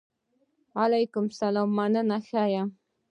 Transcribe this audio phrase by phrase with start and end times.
[0.75, 1.69] وعلیکم سلام!
[1.77, 2.69] مننه ښۀ یم.